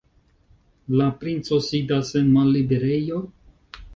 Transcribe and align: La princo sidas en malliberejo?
La 1.01 1.09
princo 1.23 1.59
sidas 1.67 2.11
en 2.21 2.33
malliberejo? 2.37 3.23